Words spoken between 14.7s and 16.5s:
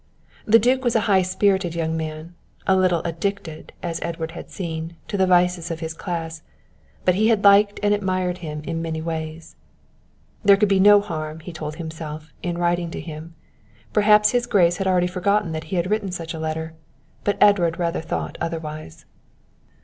had already forgotten that he had written such a